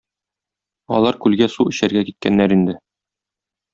Алар 0.99 1.19
күлгә 1.25 1.49
су 1.57 1.67
эчәргә 1.73 2.03
киткәннәр 2.09 2.57
инде. 2.57 2.77